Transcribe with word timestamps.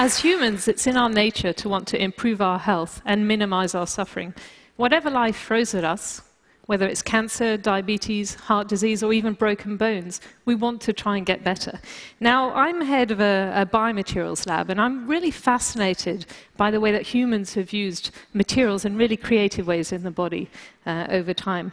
As 0.00 0.20
humans, 0.20 0.68
it's 0.68 0.86
in 0.86 0.96
our 0.96 1.08
nature 1.08 1.52
to 1.54 1.68
want 1.68 1.88
to 1.88 2.00
improve 2.00 2.40
our 2.40 2.60
health 2.60 3.02
and 3.04 3.26
minimize 3.26 3.74
our 3.74 3.84
suffering. 3.84 4.32
Whatever 4.76 5.10
life 5.10 5.44
throws 5.44 5.74
at 5.74 5.82
us, 5.82 6.22
whether 6.66 6.86
it's 6.86 7.02
cancer, 7.02 7.56
diabetes, 7.56 8.36
heart 8.36 8.68
disease, 8.68 9.02
or 9.02 9.12
even 9.12 9.32
broken 9.32 9.76
bones, 9.76 10.20
we 10.44 10.54
want 10.54 10.80
to 10.82 10.92
try 10.92 11.16
and 11.16 11.26
get 11.26 11.42
better. 11.42 11.80
Now, 12.20 12.54
I'm 12.54 12.80
head 12.82 13.10
of 13.10 13.18
a, 13.18 13.50
a, 13.56 13.66
biomaterials 13.66 14.46
lab, 14.46 14.70
and 14.70 14.80
I'm 14.80 15.08
really 15.08 15.32
fascinated 15.32 16.26
by 16.56 16.70
the 16.70 16.78
way 16.78 16.92
that 16.92 17.02
humans 17.02 17.54
have 17.54 17.72
used 17.72 18.12
materials 18.32 18.84
in 18.84 18.96
really 18.96 19.16
creative 19.16 19.66
ways 19.66 19.90
in 19.90 20.04
the 20.04 20.12
body 20.12 20.48
uh, 20.86 21.08
over 21.10 21.34
time. 21.34 21.72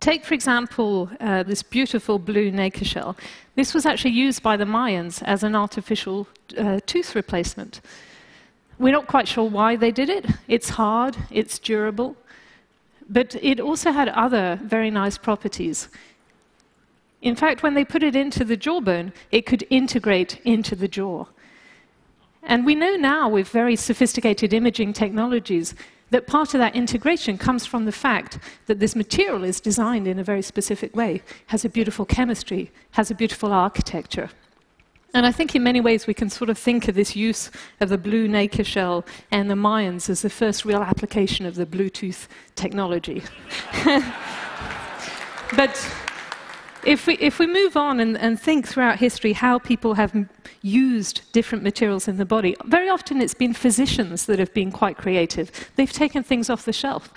Take, 0.00 0.24
for 0.24 0.32
example, 0.32 1.10
uh, 1.20 1.42
this 1.42 1.62
beautiful 1.62 2.18
blue 2.18 2.50
nacre 2.50 2.86
shell. 2.86 3.16
This 3.54 3.74
was 3.74 3.84
actually 3.84 4.12
used 4.12 4.42
by 4.42 4.56
the 4.56 4.64
Mayans 4.64 5.22
as 5.24 5.42
an 5.42 5.54
artificial 5.54 6.26
uh, 6.56 6.80
tooth 6.86 7.14
replacement. 7.14 7.82
We're 8.78 8.94
not 8.94 9.06
quite 9.06 9.28
sure 9.28 9.44
why 9.44 9.76
they 9.76 9.90
did 9.90 10.08
it. 10.08 10.24
It's 10.48 10.70
hard, 10.70 11.18
it's 11.30 11.58
durable, 11.58 12.16
but 13.10 13.34
it 13.42 13.60
also 13.60 13.92
had 13.92 14.08
other 14.08 14.58
very 14.62 14.90
nice 14.90 15.18
properties. 15.18 15.90
In 17.20 17.36
fact, 17.36 17.62
when 17.62 17.74
they 17.74 17.84
put 17.84 18.02
it 18.02 18.16
into 18.16 18.42
the 18.42 18.56
jawbone, 18.56 19.12
it 19.30 19.44
could 19.44 19.66
integrate 19.68 20.40
into 20.46 20.74
the 20.74 20.88
jaw. 20.88 21.26
And 22.42 22.64
we 22.64 22.74
know 22.74 22.96
now 22.96 23.28
with 23.28 23.48
very 23.48 23.76
sophisticated 23.76 24.54
imaging 24.54 24.94
technologies 24.94 25.74
that 26.10 26.26
part 26.26 26.54
of 26.54 26.58
that 26.58 26.74
integration 26.74 27.38
comes 27.38 27.66
from 27.66 27.84
the 27.84 27.92
fact 27.92 28.38
that 28.66 28.80
this 28.80 28.94
material 28.94 29.44
is 29.44 29.60
designed 29.60 30.06
in 30.06 30.18
a 30.18 30.24
very 30.24 30.42
specific 30.42 30.94
way, 30.94 31.22
has 31.46 31.64
a 31.64 31.68
beautiful 31.68 32.04
chemistry, 32.04 32.70
has 32.92 33.10
a 33.10 33.14
beautiful 33.14 33.52
architecture. 33.52 34.30
And 35.12 35.26
I 35.26 35.32
think 35.32 35.56
in 35.56 35.62
many 35.62 35.80
ways 35.80 36.06
we 36.06 36.14
can 36.14 36.30
sort 36.30 36.50
of 36.50 36.58
think 36.58 36.86
of 36.86 36.94
this 36.94 37.16
use 37.16 37.50
of 37.80 37.88
the 37.88 37.98
blue 37.98 38.28
nacre 38.28 38.62
shell 38.62 39.04
and 39.32 39.50
the 39.50 39.54
Mayans 39.54 40.08
as 40.08 40.22
the 40.22 40.30
first 40.30 40.64
real 40.64 40.82
application 40.82 41.46
of 41.46 41.56
the 41.56 41.66
Bluetooth 41.66 42.28
technology. 42.54 43.22
but 45.56 45.92
if 46.84 47.06
we, 47.06 47.14
if 47.18 47.38
we 47.38 47.46
move 47.46 47.76
on 47.76 48.00
and, 48.00 48.16
and, 48.18 48.40
think 48.40 48.66
throughout 48.66 48.98
history 48.98 49.32
how 49.32 49.58
people 49.58 49.94
have 49.94 50.28
used 50.62 51.22
different 51.32 51.62
materials 51.64 52.08
in 52.08 52.16
the 52.16 52.24
body, 52.24 52.56
very 52.64 52.88
often 52.88 53.20
it's 53.20 53.34
been 53.34 53.52
physicians 53.52 54.26
that 54.26 54.38
have 54.38 54.52
been 54.54 54.72
quite 54.72 54.96
creative. 54.96 55.70
They've 55.76 55.92
taken 55.92 56.22
things 56.22 56.48
off 56.50 56.64
the 56.64 56.72
shelf. 56.72 57.12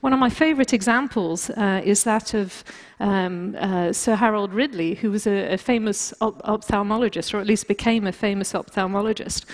One 0.00 0.12
of 0.12 0.18
my 0.18 0.30
favorite 0.30 0.72
examples 0.72 1.50
uh, 1.50 1.80
is 1.84 2.02
that 2.04 2.34
of 2.34 2.64
um, 2.98 3.54
uh, 3.56 3.92
Sir 3.92 4.16
Harold 4.16 4.52
Ridley, 4.52 4.94
who 4.94 5.12
was 5.12 5.26
a, 5.26 5.52
a 5.52 5.56
famous 5.58 6.12
op 6.20 6.42
ophthalmologist, 6.42 7.32
or 7.32 7.38
at 7.38 7.46
least 7.46 7.68
became 7.68 8.06
a 8.06 8.12
famous 8.12 8.52
ophthalmologist. 8.52 9.44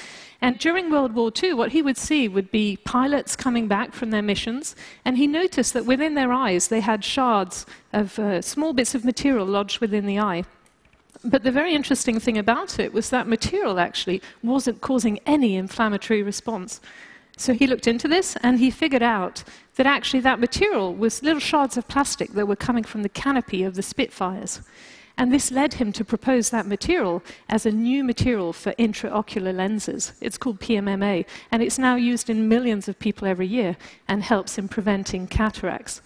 And 0.41 0.59
during 0.59 0.91
World 0.91 1.15
War 1.15 1.33
II, 1.43 1.55
what 1.55 1.73
he 1.73 1.83
would 1.83 1.97
see 1.97 2.29
would 2.29 2.51
be 2.51 2.77
pilots 2.85 3.35
coming 3.35 3.67
back 3.67 3.93
from 3.93 4.11
their 4.11 4.23
missions, 4.23 4.77
and 5.05 5.17
he 5.17 5.27
noticed 5.27 5.73
that 5.73 5.85
within 5.85 6.15
their 6.15 6.33
eyes 6.33 6.69
they 6.69 6.81
had 6.81 7.05
shards 7.05 7.67
of 7.93 8.19
uh, 8.19 8.41
small 8.41 8.73
bits 8.73 8.95
of 8.95 9.05
material 9.05 9.47
lodged 9.47 9.81
within 9.81 10.07
the 10.07 10.21
eye. 10.21 10.45
But 11.25 11.43
the 11.43 11.51
very 11.51 11.75
interesting 11.75 12.21
thing 12.21 12.39
about 12.39 12.79
it 12.79 12.93
was 12.93 13.11
that 13.11 13.27
material 13.27 13.81
actually 13.81 14.23
wasn't 14.43 14.81
causing 14.81 15.19
any 15.27 15.57
inflammatory 15.57 16.23
response. 16.23 16.81
So 17.37 17.55
he 17.55 17.67
looked 17.67 17.89
into 17.89 18.07
this 18.07 18.37
and 18.43 18.59
he 18.59 18.71
figured 18.71 19.03
out 19.03 19.43
that 19.77 19.87
actually 19.87 20.21
that 20.21 20.41
material 20.41 20.95
was 20.95 21.23
little 21.23 21.41
shards 21.41 21.77
of 21.77 21.89
plastic 21.89 22.33
that 22.33 22.47
were 22.47 22.57
coming 22.57 22.85
from 22.85 23.03
the 23.03 23.09
canopy 23.09 23.65
of 23.65 23.75
the 23.75 23.83
Spitfires. 23.83 24.61
And 25.19 25.33
this 25.33 25.51
led 25.51 25.75
him 25.75 25.93
to 25.95 26.05
propose 26.05 26.51
that 26.51 26.67
material 26.67 27.25
as 27.49 27.67
a 27.67 27.73
new 27.73 28.05
material 28.05 28.53
for 28.53 28.73
intraocular 28.75 29.53
lenses. 29.53 30.13
It's 30.21 30.39
called 30.39 30.61
PMMA, 30.61 31.27
and 31.51 31.61
it's 31.61 31.79
now 31.79 31.97
used 31.97 32.31
in 32.31 32.49
millions 32.49 32.87
of 32.87 33.01
people 33.01 33.27
every 33.27 33.49
year 33.49 33.77
and 34.07 34.23
helps 34.23 34.59
in 34.59 34.69
preventing 34.69 35.27
cataracts. 35.27 36.01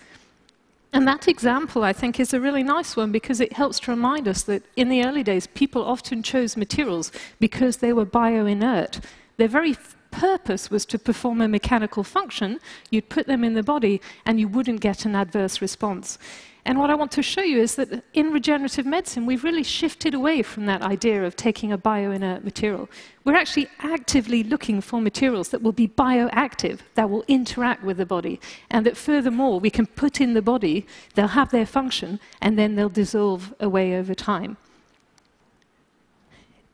And 0.95 1.07
that 1.07 1.29
example, 1.29 1.85
I 1.85 1.93
think, 1.93 2.19
is 2.19 2.33
a 2.33 2.41
really 2.41 2.63
nice 2.63 2.97
one 2.97 3.13
because 3.13 3.41
it 3.41 3.53
helps 3.53 3.81
to 3.81 3.91
remind 3.91 4.27
us 4.27 4.43
that 4.45 4.63
in 4.77 4.89
the 4.89 5.05
early 5.05 5.23
days, 5.23 5.47
people 5.47 5.85
often 5.85 6.23
chose 6.23 6.57
materials 6.57 7.13
because 7.39 7.79
they 7.79 7.93
were 7.93 8.07
bio-inert. 8.07 9.01
Their 9.37 9.49
very 9.49 9.77
purpose 10.11 10.71
was 10.71 10.87
to 10.87 10.99
perform 10.99 11.43
a 11.43 11.49
mechanical 11.49 12.05
function. 12.05 12.61
You'd 12.91 13.11
put 13.11 13.27
them 13.27 13.45
in 13.45 13.55
the 13.55 13.63
body 13.63 14.01
and 14.25 14.41
you 14.41 14.49
wouldn't 14.49 14.81
get 14.81 15.05
an 15.05 15.15
adverse 15.15 15.61
response. 15.61 16.19
And 16.65 16.79
what 16.79 16.91
I 16.91 16.95
want 16.95 17.11
to 17.13 17.23
show 17.23 17.43
you 17.43 17.59
is 17.61 17.75
that 17.75 18.05
in 18.15 18.31
regenerative 18.31 18.87
medicine, 18.87 19.27
we've 19.27 19.43
really 19.43 19.65
shifted 19.65 20.15
away 20.15 20.43
from 20.43 20.67
that 20.67 20.81
idea 20.81 21.25
of 21.25 21.35
taking 21.35 21.73
a 21.73 21.79
bioinert 21.79 22.45
material. 22.45 22.89
We're 23.25 23.35
actually 23.35 23.67
actively 23.81 24.45
looking 24.45 24.81
for 24.81 25.01
materials 25.01 25.49
that 25.49 25.63
will 25.63 25.73
be 25.73 25.89
bioactive, 25.89 26.79
that 26.95 27.11
will 27.11 27.25
interact 27.27 27.83
with 27.83 27.97
the 27.97 28.07
body, 28.07 28.41
and 28.71 28.87
that 28.87 28.97
furthermore, 28.97 29.59
we 29.59 29.71
can 29.71 29.87
put 29.87 30.21
in 30.21 30.35
the 30.35 30.43
body, 30.43 30.87
they'll 31.15 31.29
have 31.29 31.51
their 31.51 31.67
function, 31.67 32.21
and 32.41 32.57
then 32.57 32.77
they'll 32.77 32.89
dissolve 32.89 33.53
away 33.59 33.97
over 33.97 34.15
time. 34.15 34.57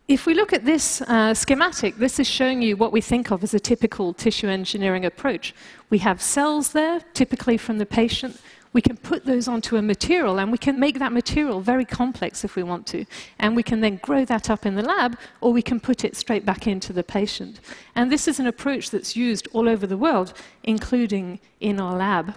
If 0.06 0.24
we 0.24 0.32
look 0.32 0.54
at 0.54 0.64
this 0.64 1.02
uh, 1.02 1.34
schematic, 1.34 1.96
this 1.96 2.18
is 2.18 2.26
showing 2.26 2.62
you 2.62 2.78
what 2.78 2.92
we 2.92 3.02
think 3.02 3.30
of 3.30 3.42
as 3.42 3.52
a 3.52 3.60
typical 3.60 4.14
tissue 4.14 4.48
engineering 4.48 5.04
approach. 5.04 5.54
We 5.90 5.98
have 5.98 6.22
cells 6.22 6.72
there, 6.72 7.00
typically 7.12 7.58
from 7.58 7.76
the 7.76 7.84
patient 7.84 8.40
we 8.78 8.82
can 8.82 8.96
put 8.96 9.24
those 9.24 9.48
onto 9.48 9.76
a 9.76 9.82
material 9.82 10.38
and 10.38 10.52
we 10.52 10.56
can 10.56 10.78
make 10.78 11.00
that 11.00 11.10
material 11.10 11.60
very 11.60 11.84
complex 11.84 12.44
if 12.44 12.54
we 12.54 12.62
want 12.62 12.86
to. 12.86 13.04
And 13.40 13.56
we 13.56 13.64
can 13.64 13.80
then 13.80 13.96
grow 13.96 14.24
that 14.26 14.48
up 14.50 14.64
in 14.64 14.76
the 14.76 14.84
lab 14.84 15.18
or 15.40 15.52
we 15.52 15.62
can 15.62 15.80
put 15.80 16.04
it 16.04 16.14
straight 16.14 16.46
back 16.46 16.68
into 16.68 16.92
the 16.92 17.02
patient. 17.02 17.58
And 17.96 18.12
this 18.12 18.28
is 18.28 18.38
an 18.38 18.46
approach 18.46 18.90
that's 18.90 19.16
used 19.16 19.48
all 19.52 19.68
over 19.68 19.84
the 19.84 19.96
world, 19.96 20.32
including 20.62 21.40
in 21.58 21.80
our 21.80 21.96
lab. 21.96 22.36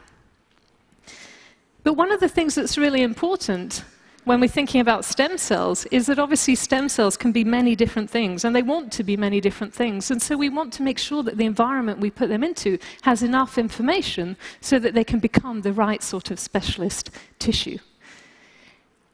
But 1.83 1.93
one 1.93 2.11
of 2.11 2.19
the 2.19 2.27
things 2.27 2.55
that's 2.55 2.75
really 2.75 3.03
important 3.03 3.83
when 4.25 4.39
we're 4.39 4.47
thinking 4.47 4.81
about 4.81 5.03
stem 5.03 5.37
cells 5.37 5.85
is 5.85 6.05
that 6.05 6.19
obviously 6.19 6.55
stem 6.55 6.89
cells 6.89 7.17
can 7.17 7.31
be 7.31 7.43
many 7.43 7.75
different 7.75 8.09
things, 8.09 8.45
and 8.45 8.55
they 8.55 8.61
want 8.61 8.91
to 8.93 9.03
be 9.03 9.17
many 9.17 9.41
different 9.41 9.73
things. 9.73 10.11
And 10.11 10.21
so 10.21 10.37
we 10.37 10.49
want 10.49 10.71
to 10.73 10.83
make 10.83 10.99
sure 10.99 11.23
that 11.23 11.37
the 11.37 11.45
environment 11.45 11.99
we 11.99 12.11
put 12.11 12.29
them 12.29 12.43
into 12.43 12.77
has 13.01 13.23
enough 13.23 13.57
information 13.57 14.37
so 14.61 14.77
that 14.79 14.93
they 14.93 15.03
can 15.03 15.19
become 15.19 15.61
the 15.61 15.73
right 15.73 16.03
sort 16.03 16.31
of 16.31 16.39
specialist 16.39 17.09
tissue. 17.39 17.77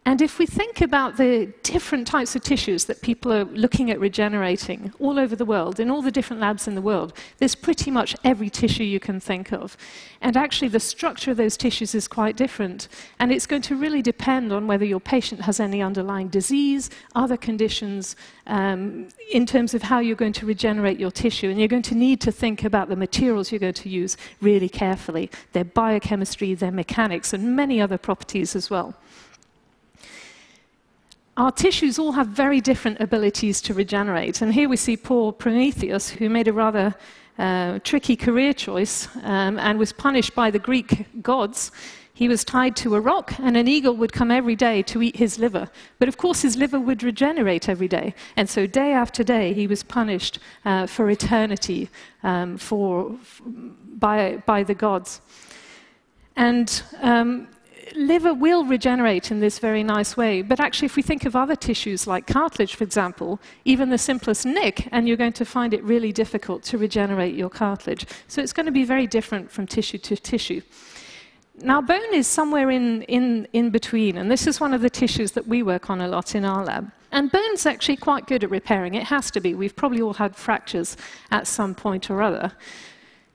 And 0.07 0.22
if 0.22 0.40
we 0.40 0.45
think 0.45 0.79
about 0.79 1.18
the 1.18 1.51
different 1.63 2.07
types 2.07 2.34
of 2.34 2.41
tissues 2.41 2.85
that 2.85 3.01
people 3.01 3.34
are 3.34 3.44
looking 3.44 3.91
at 3.91 4.00
regenerating 4.00 4.94
all 5.00 5.19
over 5.19 5.35
the 5.35 5.44
world, 5.44 5.81
in 5.81 5.91
all 5.91 6.01
the 6.01 6.12
different 6.12 6.41
labs 6.41 6.66
in 6.66 6.75
the 6.75 6.81
world, 6.81 7.12
there's 7.40 7.56
pretty 7.56 7.91
much 7.91 8.16
every 8.23 8.50
tissue 8.50 8.85
you 8.85 9.01
can 9.01 9.19
think 9.19 9.51
of. 9.51 9.75
And 10.22 10.38
actually, 10.38 10.69
the 10.69 10.79
structure 10.79 11.31
of 11.31 11.35
those 11.35 11.57
tissues 11.57 11.94
is 11.94 12.07
quite 12.07 12.38
different. 12.38 12.88
And 13.19 13.34
it's 13.34 13.45
going 13.45 13.63
to 13.63 13.75
really 13.75 14.01
depend 14.01 14.53
on 14.53 14.66
whether 14.66 14.85
your 14.85 15.01
patient 15.01 15.41
has 15.41 15.59
any 15.59 15.81
underlying 15.81 16.29
disease, 16.29 16.89
other 17.13 17.35
conditions, 17.35 18.16
um, 18.45 19.09
in 19.34 19.45
terms 19.45 19.74
of 19.74 19.81
how 19.81 20.00
you're 20.00 20.16
going 20.16 20.39
to 20.39 20.45
regenerate 20.45 21.01
your 21.01 21.12
tissue. 21.12 21.50
And 21.50 21.59
you're 21.59 21.68
going 21.68 21.81
to 21.81 21.95
need 21.95 22.22
to 22.22 22.31
think 22.31 22.63
about 22.63 22.88
the 22.88 22.95
materials 22.95 23.51
you're 23.51 23.59
going 23.59 23.74
to 23.74 23.89
use 23.89 24.16
really 24.39 24.69
carefully, 24.69 25.29
their 25.51 25.66
biochemistry, 25.66 26.53
their 26.53 26.72
mechanics, 26.72 27.34
and 27.34 27.57
many 27.57 27.81
other 27.81 27.97
properties 27.97 28.56
as 28.56 28.69
well. 28.69 28.95
Our 31.38 31.52
tissues 31.52 32.00
all 32.00 32.14
have 32.14 32.30
very 32.30 32.59
different 32.59 33.00
abilities 33.00 33.62
to 33.62 33.75
regenerate. 33.75 34.42
And 34.42 34.52
here 34.52 34.68
we 34.68 34.75
see 34.75 34.98
poor 34.98 35.31
Prometheus, 35.31 36.09
who 36.09 36.30
made 36.30 36.48
a 36.48 36.53
rather 36.53 36.96
uh, 37.38 37.78
tricky 37.84 38.16
career 38.16 38.53
choice 38.53 39.07
um, 39.22 39.60
and 39.60 39.78
was 39.78 39.94
punished 39.94 40.34
by 40.34 40.50
the 40.50 40.57
Greek 40.57 41.06
gods. 41.22 41.72
He 42.16 42.28
was 42.28 42.44
tied 42.44 42.75
to 42.78 42.95
a 42.95 43.00
rock, 43.00 43.38
and 43.38 43.56
an 43.56 43.68
eagle 43.68 43.95
would 43.98 44.12
come 44.12 44.31
every 44.31 44.56
day 44.56 44.81
to 44.81 45.04
eat 45.04 45.18
his 45.18 45.38
liver. 45.38 45.69
But 46.00 46.07
of 46.07 46.18
course, 46.18 46.42
his 46.42 46.57
liver 46.57 46.80
would 46.80 47.04
regenerate 47.04 47.69
every 47.69 47.88
day. 47.88 48.16
And 48.36 48.50
so, 48.50 48.66
day 48.66 48.92
after 48.92 49.24
day, 49.24 49.54
he 49.54 49.68
was 49.68 49.84
punished 49.84 50.39
uh, 50.66 50.88
for 50.88 51.07
eternity 51.07 51.92
um, 52.24 52.57
for, 52.57 53.16
by, 53.45 54.42
by 54.48 54.63
the 54.63 54.74
gods. 54.74 55.22
And 56.36 56.81
um, 57.04 57.48
liver 57.95 58.34
will 58.34 58.66
regenerate 58.66 59.31
in 59.31 59.39
this 59.39 59.60
very 59.60 59.84
nice 59.84 60.18
way, 60.18 60.42
but 60.42 60.60
actually, 60.60 60.88
if 60.88 60.95
we 60.95 61.01
think 61.01 61.25
of 61.25 61.36
other 61.36 61.56
tissues 61.56 62.07
like 62.07 62.28
cartilage, 62.28 62.75
for 62.75 62.84
example, 62.84 63.39
even 63.66 63.89
the 63.89 63.98
simplest 63.98 64.45
nick, 64.45 64.88
and 64.92 65.07
you're 65.07 65.18
going 65.18 65.34
to 65.34 65.45
find 65.45 65.74
it 65.74 65.84
really 65.84 66.12
difficult 66.12 66.63
to 66.63 66.78
regenerate 66.78 67.36
your 67.36 67.50
cartilage. 67.50 68.06
So 68.28 68.42
it's 68.42 68.54
going 68.54 68.66
to 68.66 68.72
be 68.72 68.84
very 68.84 69.07
different 69.07 69.51
from 69.51 69.68
tissue 69.68 69.98
to 70.00 70.16
tissue. 70.16 70.62
Now, 71.60 71.81
bone 71.81 72.13
is 72.13 72.28
somewhere 72.28 72.69
in, 72.69 73.01
in, 73.04 73.48
in 73.51 73.72
between, 73.72 74.18
and 74.18 74.30
this 74.30 74.45
is 74.45 74.60
one 74.60 74.74
of 74.74 74.81
the 74.81 74.89
tissues 74.89 75.31
that 75.31 75.48
we 75.48 75.63
work 75.63 75.89
on 75.89 76.01
a 76.01 76.07
lot 76.07 76.36
in 76.36 76.45
our 76.45 76.63
lab. 76.63 76.92
And 77.12 77.31
bone's 77.31 77.66
actually 77.66 77.98
quite 77.98 78.28
good 78.28 78.44
at 78.44 78.51
repairing. 78.51 78.94
It 78.94 79.04
has 79.04 79.31
to 79.31 79.39
be. 79.39 79.56
We've 79.56 79.75
probably 79.75 80.01
all 80.01 80.13
had 80.13 80.36
fractures 80.36 80.98
at 81.31 81.48
some 81.48 81.74
point 81.74 82.12
or 82.12 82.22
other. 82.22 82.51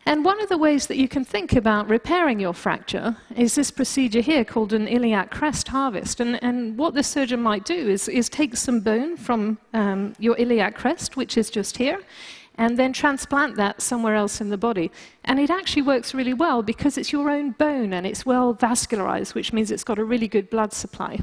And 0.04 0.24
one 0.24 0.40
of 0.40 0.48
the 0.48 0.58
ways 0.58 0.88
that 0.88 0.96
you 0.96 1.06
can 1.06 1.24
think 1.24 1.54
about 1.54 1.88
repairing 1.88 2.40
your 2.40 2.54
fracture 2.54 3.16
is 3.36 3.54
this 3.54 3.70
procedure 3.70 4.20
here 4.20 4.44
called 4.44 4.72
an 4.72 4.88
iliac 4.88 5.30
crest 5.30 5.68
harvest. 5.68 6.18
And, 6.18 6.42
and 6.42 6.76
what 6.76 6.94
the 6.94 7.04
surgeon 7.04 7.40
might 7.40 7.64
do 7.64 7.88
is, 7.88 8.08
is 8.08 8.28
take 8.28 8.56
some 8.56 8.80
bone 8.80 9.16
from 9.16 9.58
um, 9.72 10.14
your 10.18 10.36
iliac 10.38 10.74
crest, 10.74 11.16
which 11.16 11.38
is 11.38 11.50
just 11.50 11.76
here, 11.76 12.00
and 12.58 12.76
then 12.76 12.92
transplant 12.92 13.54
that 13.56 13.80
somewhere 13.80 14.16
else 14.16 14.40
in 14.40 14.48
the 14.48 14.58
body. 14.58 14.90
And 15.24 15.38
it 15.38 15.50
actually 15.50 15.82
works 15.82 16.14
really 16.14 16.34
well 16.34 16.62
because 16.62 16.98
it's 16.98 17.12
your 17.12 17.30
own 17.30 17.52
bone 17.52 17.92
and 17.92 18.04
it's 18.04 18.26
well 18.26 18.54
vascularized, 18.54 19.34
which 19.34 19.52
means 19.52 19.70
it's 19.70 19.84
got 19.84 20.00
a 20.00 20.04
really 20.04 20.28
good 20.28 20.50
blood 20.50 20.72
supply. 20.72 21.20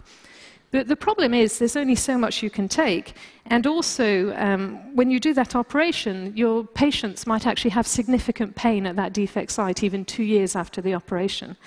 But 0.72 0.88
the 0.88 0.96
problem 0.96 1.34
is 1.34 1.58
there's 1.58 1.76
only 1.76 1.96
so 1.96 2.18
much 2.18 2.44
you 2.44 2.50
can 2.50 2.68
take. 2.68 3.14
And 3.48 3.66
also, 3.66 4.36
um, 4.36 4.96
when 4.96 5.10
you 5.10 5.20
do 5.20 5.34
that 5.34 5.56
operation, 5.56 6.34
your 6.36 6.64
patients 6.64 7.26
might 7.26 7.48
actually 7.48 7.72
have 7.72 7.88
significant 7.88 8.56
pain 8.56 8.86
at 8.86 8.96
that 8.96 9.14
defect 9.14 9.52
site 9.52 9.84
even 9.84 10.06
two 10.06 10.24
years 10.24 10.56
after 10.56 10.82
the 10.82 10.94
operation. 10.94 11.58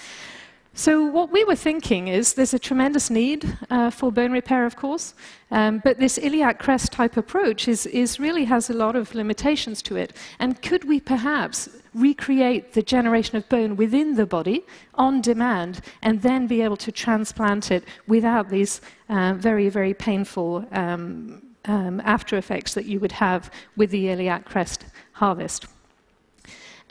So, 0.74 1.04
what 1.04 1.30
we 1.30 1.44
were 1.44 1.54
thinking 1.54 2.08
is 2.08 2.32
there's 2.32 2.54
a 2.54 2.58
tremendous 2.58 3.10
need 3.10 3.58
uh, 3.68 3.90
for 3.90 4.10
bone 4.10 4.32
repair, 4.32 4.64
of 4.64 4.74
course, 4.74 5.12
um, 5.50 5.82
but 5.84 5.98
this 5.98 6.16
iliac 6.16 6.58
crest 6.58 6.92
type 6.92 7.18
approach 7.18 7.68
is, 7.68 7.84
is 7.86 8.18
really 8.18 8.46
has 8.46 8.70
a 8.70 8.72
lot 8.72 8.96
of 8.96 9.14
limitations 9.14 9.82
to 9.82 9.96
it. 9.96 10.16
And 10.38 10.62
could 10.62 10.84
we 10.84 10.98
perhaps 10.98 11.68
recreate 11.92 12.72
the 12.72 12.82
generation 12.82 13.36
of 13.36 13.46
bone 13.50 13.76
within 13.76 14.14
the 14.14 14.24
body 14.24 14.64
on 14.94 15.20
demand 15.20 15.82
and 16.00 16.22
then 16.22 16.46
be 16.46 16.62
able 16.62 16.78
to 16.78 16.90
transplant 16.90 17.70
it 17.70 17.84
without 18.06 18.48
these 18.48 18.80
uh, 19.10 19.34
very, 19.36 19.68
very 19.68 19.92
painful 19.92 20.66
um, 20.72 21.42
um, 21.66 22.00
after 22.02 22.38
effects 22.38 22.72
that 22.72 22.86
you 22.86 22.98
would 22.98 23.12
have 23.12 23.50
with 23.76 23.90
the 23.90 24.08
iliac 24.08 24.46
crest 24.46 24.86
harvest? 25.12 25.66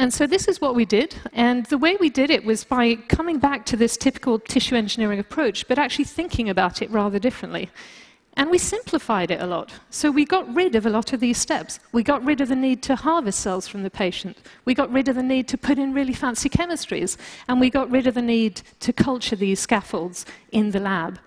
And 0.02 0.12
so 0.12 0.26
this 0.26 0.48
is 0.48 0.60
what 0.60 0.74
we 0.74 0.84
did. 0.84 1.16
And 1.32 1.68
the 1.68 1.78
way 1.78 1.96
we 1.96 2.10
did 2.10 2.32
it 2.32 2.44
was 2.44 2.64
by 2.64 2.96
coming 3.08 3.38
back 3.38 3.68
to 3.68 3.78
this 3.78 3.96
typical 3.96 4.40
tissue 4.40 4.76
engineering 4.76 5.20
approach, 5.20 5.68
but 5.68 5.78
actually 5.78 6.06
thinking 6.06 6.50
about 6.50 6.82
it 6.82 6.90
rather 6.90 7.20
differently. 7.20 7.70
And 8.36 8.50
we 8.50 8.58
simplified 8.58 9.30
it 9.30 9.40
a 9.40 9.46
lot. 9.46 9.72
So 9.92 10.10
we 10.10 10.26
got 10.26 10.52
rid 10.56 10.74
of 10.74 10.88
a 10.88 10.90
lot 10.90 11.14
of 11.14 11.20
these 11.20 11.38
steps. 11.38 11.80
We 11.92 12.02
got 12.02 12.26
rid 12.26 12.42
of 12.42 12.48
the 12.48 12.56
need 12.56 12.82
to 12.82 12.96
harvest 12.96 13.42
cells 13.42 13.68
from 13.68 13.84
the 13.84 13.92
patient. 13.92 14.40
We 14.66 14.74
got 14.74 14.92
rid 14.92 15.08
of 15.08 15.18
the 15.18 15.22
need 15.22 15.48
to 15.50 15.58
put 15.58 15.78
in 15.78 15.94
really 15.94 16.14
fancy 16.14 16.50
chemistries. 16.50 17.16
And 17.48 17.60
we 17.60 17.70
got 17.70 17.92
rid 17.92 18.08
of 18.08 18.16
the 18.16 18.24
need 18.24 18.64
to 18.80 18.92
culture 18.92 19.36
these 19.36 19.60
scaffolds 19.60 20.26
in 20.52 20.72
the 20.72 20.80
lab. 20.80 21.20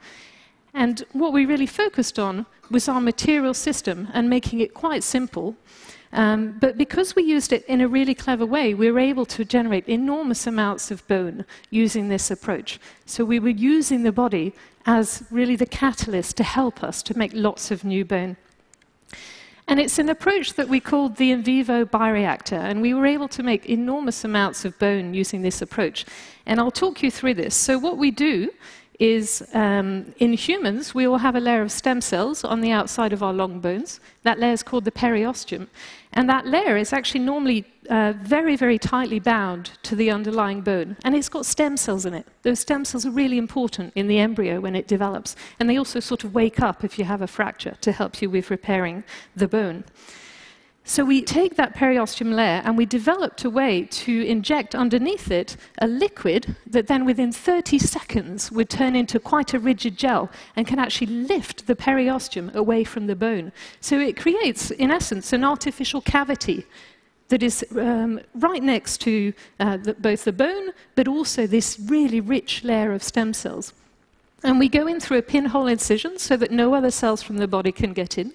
And 0.75 1.05
what 1.12 1.32
we 1.32 1.47
really 1.47 1.69
focused 1.69 2.19
on 2.19 2.44
was 2.73 2.88
our 2.88 3.00
material 3.00 3.55
system 3.55 4.09
and 4.12 4.29
making 4.29 4.59
it 4.59 4.75
quite 4.75 5.05
simple 5.05 5.55
um, 6.14 6.56
but 6.61 6.78
because 6.78 7.16
we 7.16 7.25
used 7.25 7.52
it 7.52 7.64
in 7.66 7.81
a 7.81 7.88
really 7.88 8.14
clever 8.14 8.46
way, 8.46 8.72
we 8.72 8.90
were 8.90 9.00
able 9.00 9.26
to 9.26 9.44
generate 9.44 9.87
enormous 9.88 10.46
amounts 10.46 10.90
of 10.93 11.06
bone 11.08 11.44
using 11.70 12.08
this 12.08 12.31
approach. 12.31 12.78
So 13.05 13.25
we 13.25 13.40
were 13.40 13.49
using 13.49 14.05
the 14.05 14.12
body 14.12 14.55
as 14.87 15.25
really 15.31 15.56
the 15.56 15.66
catalyst 15.66 16.37
to 16.37 16.44
help 16.44 16.84
us 16.84 17.02
to 17.02 17.19
make 17.19 17.32
lots 17.34 17.72
of 17.72 17.84
new 17.84 18.05
bone. 18.05 18.37
And 19.66 19.81
it's 19.81 19.99
an 19.99 20.08
approach 20.08 20.55
that 20.55 20.69
we 20.69 20.78
called 20.78 21.16
the 21.16 21.32
in 21.32 21.43
vivo 21.43 21.84
bioreactor, 21.84 22.58
and 22.58 22.81
we 22.82 22.94
were 22.94 23.06
able 23.06 23.28
to 23.28 23.43
make 23.43 23.67
enormous 23.67 24.22
amounts 24.22 24.64
of 24.64 24.78
bone 24.78 25.14
using 25.14 25.43
this 25.43 25.62
approach. 25.62 26.05
And 26.46 26.60
I'll 26.60 26.70
talk 26.70 27.02
you 27.02 27.10
through 27.10 27.34
this. 27.34 27.55
So, 27.55 27.78
what 27.78 27.96
we 27.96 28.10
do 28.10 28.50
is 28.99 29.43
um, 29.55 30.14
in 30.19 30.32
humans, 30.34 30.94
we 30.94 31.06
all 31.06 31.19
have 31.19 31.34
a 31.34 31.40
layer 31.40 31.62
of 31.62 31.72
stem 31.72 32.00
cells 32.00 32.44
on 32.44 32.60
the 32.60 32.70
outside 32.70 33.12
of 33.12 33.22
our 33.22 33.32
long 33.32 33.60
bones. 33.60 34.00
That 34.22 34.38
layer 34.38 34.52
is 34.52 34.62
called 34.62 34.84
the 34.84 34.93
periosteum. 34.93 35.67
And 36.14 36.31
that 36.31 36.46
layer 36.46 36.76
is 36.76 36.93
actually 36.93 37.20
normally 37.20 37.66
uh, 37.90 38.14
very, 38.16 38.56
very 38.56 38.78
tightly 38.78 39.19
bound 39.19 39.72
to 39.82 39.96
the 39.96 40.11
underlying 40.11 40.61
bone. 40.61 40.96
And 41.05 41.14
it's 41.14 41.28
got 41.28 41.44
stem 41.44 41.76
cells 41.76 42.06
in 42.06 42.14
it. 42.14 42.26
Those 42.43 42.61
stem 42.61 42.84
cells 42.84 43.05
are 43.05 43.11
really 43.11 43.37
important 43.37 43.93
in 43.96 44.06
the 44.06 44.19
embryo 44.19 44.61
when 44.61 44.76
it 44.76 44.87
develops. 44.87 45.34
And 45.58 45.69
they 45.69 45.76
also 45.76 46.00
sort 46.00 46.25
of 46.25 46.32
wake 46.32 46.61
up 46.61 46.84
if 46.84 46.99
you 46.99 47.05
have 47.05 47.20
a 47.20 47.26
fracture 47.26 47.76
to 47.81 47.93
help 47.93 48.22
you 48.22 48.31
with 48.31 48.50
repairing 48.50 49.05
the 49.34 49.49
bone. 49.49 49.84
So 50.86 51.02
we 51.02 51.22
take 51.22 51.56
that 51.56 51.75
periosteum 51.75 52.34
layer 52.34 52.60
and 52.62 52.76
we 52.76 52.84
developed 52.84 53.42
a 53.42 53.48
way 53.48 53.84
to 53.90 54.26
inject 54.26 54.75
underneath 54.75 55.31
it 55.31 55.56
a 55.78 55.86
liquid 55.86 56.56
that 56.66 56.88
then 56.88 57.06
within 57.06 57.32
30 57.32 57.78
seconds 57.78 58.52
would 58.52 58.69
turn 58.69 58.94
into 58.94 59.19
quite 59.19 59.54
a 59.54 59.58
rigid 59.58 59.96
gel 59.96 60.31
and 60.56 60.66
can 60.66 60.78
actually 60.78 61.06
lift 61.06 61.66
the 61.66 61.75
periosteum 61.75 62.54
away 62.54 62.84
from 62.84 63.06
the 63.06 63.16
bone. 63.16 63.50
So 63.81 63.98
it 63.98 64.19
creates, 64.19 64.70
in 64.72 64.90
essence, 64.90 65.32
an 65.32 65.42
artificial 65.42 66.02
cavity 66.02 66.66
that 67.28 67.42
is 67.42 67.64
um, 67.78 68.20
right 68.34 68.62
next 68.62 69.00
to 69.00 69.32
uh, 69.60 69.78
the, 69.78 69.94
both 69.94 70.25
the 70.25 70.32
bone 70.32 70.72
but 70.96 71.08
also 71.08 71.46
this 71.46 71.81
really 71.81 72.20
rich 72.20 72.62
layer 72.62 72.92
of 72.92 73.02
stem 73.02 73.32
cells. 73.32 73.72
And 74.42 74.58
we 74.58 74.69
go 74.69 74.86
in 74.86 75.00
through 75.00 75.16
a 75.16 75.22
pinhole 75.22 75.66
incision 75.66 76.19
so 76.19 76.36
that 76.36 76.50
no 76.50 76.75
other 76.75 76.90
cells 76.90 77.22
from 77.22 77.38
the 77.38 77.48
body 77.48 77.72
can 77.72 77.94
get 77.94 78.19
in. 78.19 78.34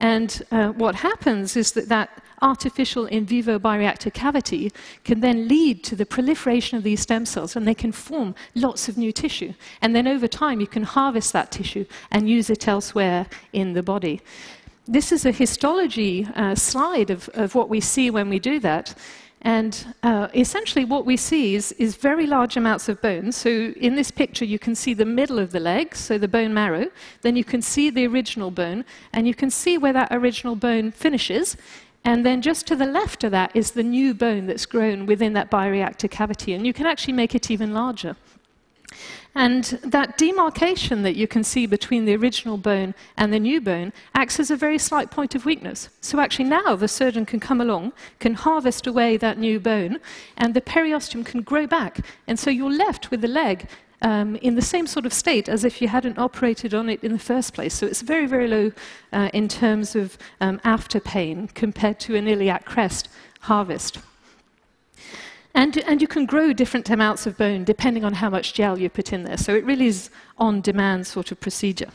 And 0.00 0.42
uh, 0.50 0.68
what 0.70 0.94
happens 0.94 1.56
is 1.56 1.72
that 1.72 1.88
that 1.88 2.22
artificial 2.42 3.04
in 3.06 3.26
vivo 3.26 3.58
bioreactor 3.58 4.12
cavity 4.12 4.72
can 5.04 5.20
then 5.20 5.46
lead 5.46 5.84
to 5.84 5.94
the 5.94 6.06
proliferation 6.06 6.78
of 6.78 6.84
these 6.84 7.00
stem 7.00 7.26
cells 7.26 7.54
and 7.54 7.68
they 7.68 7.74
can 7.74 7.92
form 7.92 8.34
lots 8.54 8.88
of 8.88 8.96
new 8.96 9.12
tissue. 9.12 9.52
And 9.82 9.94
then 9.94 10.06
over 10.08 10.26
time, 10.26 10.60
you 10.60 10.66
can 10.66 10.84
harvest 10.84 11.32
that 11.34 11.52
tissue 11.52 11.84
and 12.10 12.28
use 12.28 12.48
it 12.48 12.66
elsewhere 12.66 13.26
in 13.52 13.74
the 13.74 13.82
body. 13.82 14.22
This 14.88 15.12
is 15.12 15.26
a 15.26 15.32
histology 15.32 16.26
uh, 16.34 16.54
slide 16.54 17.10
of, 17.10 17.28
of 17.34 17.54
what 17.54 17.68
we 17.68 17.80
see 17.80 18.10
when 18.10 18.28
we 18.28 18.38
do 18.38 18.58
that. 18.60 18.94
And 19.42 19.94
uh, 20.02 20.28
essentially, 20.34 20.84
what 20.84 21.06
we 21.06 21.16
see 21.16 21.54
is, 21.54 21.72
is, 21.72 21.96
very 21.96 22.26
large 22.26 22.58
amounts 22.58 22.90
of 22.90 23.00
bone. 23.00 23.32
So, 23.32 23.48
in 23.48 23.94
this 23.94 24.10
picture, 24.10 24.44
you 24.44 24.58
can 24.58 24.74
see 24.74 24.92
the 24.92 25.06
middle 25.06 25.38
of 25.38 25.52
the 25.52 25.60
leg, 25.60 25.96
so 25.96 26.18
the 26.18 26.28
bone 26.28 26.52
marrow. 26.52 26.90
Then 27.22 27.36
you 27.36 27.44
can 27.44 27.62
see 27.62 27.88
the 27.88 28.06
original 28.06 28.50
bone, 28.50 28.84
and 29.14 29.26
you 29.26 29.34
can 29.34 29.50
see 29.50 29.78
where 29.78 29.94
that 29.94 30.08
original 30.10 30.56
bone 30.56 30.90
finishes. 30.90 31.56
And 32.04 32.24
then 32.24 32.42
just 32.42 32.66
to 32.66 32.76
the 32.76 32.86
left 32.86 33.24
of 33.24 33.30
that 33.30 33.50
is 33.54 33.72
the 33.72 33.82
new 33.82 34.14
bone 34.14 34.46
that's 34.46 34.66
grown 34.66 35.06
within 35.06 35.32
that 35.34 35.50
bioreactor 35.50 36.10
cavity. 36.10 36.54
And 36.54 36.66
you 36.66 36.72
can 36.72 36.86
actually 36.86 37.12
make 37.14 37.34
it 37.34 37.50
even 37.50 37.72
larger. 37.72 38.16
And 39.34 39.64
that 39.84 40.18
demarcation 40.18 41.02
that 41.02 41.14
you 41.14 41.28
can 41.28 41.44
see 41.44 41.66
between 41.66 42.04
the 42.04 42.16
original 42.16 42.56
bone 42.56 42.94
and 43.16 43.32
the 43.32 43.38
new 43.38 43.60
bone 43.60 43.92
acts 44.14 44.40
as 44.40 44.50
a 44.50 44.56
very 44.56 44.78
slight 44.78 45.10
point 45.10 45.34
of 45.36 45.44
weakness. 45.44 45.88
So 46.00 46.18
actually 46.18 46.46
now 46.46 46.74
the 46.74 46.88
surgeon 46.88 47.24
can 47.24 47.38
come 47.38 47.60
along, 47.60 47.92
can 48.18 48.34
harvest 48.34 48.86
away 48.86 49.16
that 49.18 49.38
new 49.38 49.60
bone, 49.60 50.00
and 50.36 50.52
the 50.52 50.60
periosteum 50.60 51.24
can 51.24 51.42
grow 51.42 51.66
back. 51.66 52.00
And 52.26 52.38
so 52.38 52.50
you're 52.50 52.72
left 52.72 53.12
with 53.12 53.20
the 53.20 53.28
leg 53.28 53.68
um, 54.02 54.36
in 54.36 54.56
the 54.56 54.62
same 54.62 54.86
sort 54.86 55.06
of 55.06 55.12
state 55.12 55.48
as 55.48 55.64
if 55.64 55.80
you 55.80 55.88
hadn't 55.88 56.18
operated 56.18 56.74
on 56.74 56.88
it 56.88 57.04
in 57.04 57.12
the 57.12 57.18
first 57.18 57.54
place. 57.54 57.74
So 57.74 57.86
it's 57.86 58.02
very, 58.02 58.26
very 58.26 58.48
low 58.48 58.72
uh, 59.12 59.30
in 59.32 59.46
terms 59.46 59.94
of 59.94 60.18
um, 60.40 60.60
after 60.64 60.98
pain 60.98 61.48
compared 61.48 62.00
to 62.00 62.16
an 62.16 62.26
iliac 62.26 62.64
crest 62.64 63.08
harvest. 63.40 63.98
And, 65.54 65.78
and 65.78 66.00
you 66.00 66.08
can 66.08 66.26
grow 66.26 66.52
different 66.52 66.90
amounts 66.90 67.26
of 67.26 67.36
bone 67.36 67.64
depending 67.64 68.04
on 68.04 68.14
how 68.14 68.30
much 68.30 68.54
gel 68.54 68.78
you 68.78 68.88
put 68.88 69.12
in 69.12 69.24
there. 69.24 69.36
So 69.36 69.54
it 69.54 69.64
really 69.64 69.86
is 69.86 70.10
on 70.38 70.60
demand 70.60 71.06
sort 71.06 71.32
of 71.32 71.40
procedure. 71.40 71.90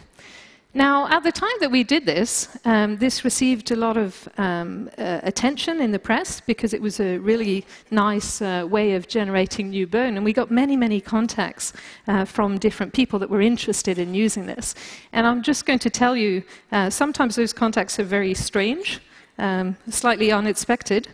Now, 0.77 1.07
at 1.07 1.23
the 1.23 1.31
time 1.31 1.57
that 1.61 1.71
we 1.71 1.85
did 1.85 2.05
this, 2.05 2.49
um, 2.65 2.97
this 2.97 3.23
received 3.23 3.71
a 3.71 3.77
lot 3.77 3.95
of 3.95 4.27
um, 4.37 4.89
uh, 4.97 5.21
attention 5.23 5.79
in 5.79 5.91
the 5.91 5.99
press 5.99 6.41
because 6.41 6.73
it 6.73 6.81
was 6.81 6.99
a 6.99 7.17
really 7.19 7.65
nice 7.91 8.41
uh, 8.41 8.67
way 8.69 8.95
of 8.95 9.07
generating 9.07 9.69
new 9.69 9.87
bone. 9.87 10.17
And 10.17 10.25
we 10.25 10.33
got 10.33 10.51
many, 10.51 10.75
many 10.75 10.99
contacts 10.99 11.71
uh, 12.09 12.25
from 12.25 12.57
different 12.57 12.91
people 12.91 13.19
that 13.19 13.29
were 13.29 13.39
interested 13.39 13.97
in 13.97 14.13
using 14.13 14.47
this. 14.47 14.75
And 15.13 15.25
I'm 15.25 15.41
just 15.43 15.65
going 15.65 15.79
to 15.79 15.89
tell 15.89 16.17
you 16.17 16.43
uh, 16.73 16.89
sometimes 16.89 17.37
those 17.37 17.53
contacts 17.53 17.97
are 17.97 18.03
very 18.03 18.33
strange, 18.33 18.99
um, 19.37 19.77
slightly 19.89 20.33
unexpected. 20.33 21.07